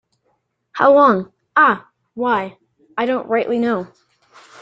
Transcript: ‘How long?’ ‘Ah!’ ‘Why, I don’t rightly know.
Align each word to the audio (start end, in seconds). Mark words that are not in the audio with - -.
‘How 0.71 0.91
long?’ 0.95 1.31
‘Ah!’ 1.55 1.87
‘Why, 2.15 2.57
I 2.97 3.05
don’t 3.05 3.27
rightly 3.27 3.59
know. 3.59 3.85